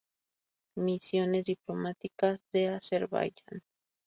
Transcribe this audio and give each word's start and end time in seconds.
Misiones 0.77 1.45
diplomáticas 1.45 2.39
de 2.51 2.69
Azerbaiyán 2.69 3.61